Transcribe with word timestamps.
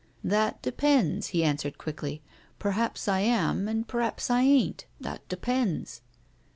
"That 0.41 0.59
depends," 0.63 1.27
he 1.27 1.43
answered 1.43 1.77
quickly." 1.77 2.23
Perhaps 2.57 3.07
I 3.07 3.19
am 3.19 3.67
and 3.67 3.87
perhaps 3.87 4.31
I 4.31 4.41
ain't, 4.41 4.85
that 4.99 5.27
depends." 5.29 6.01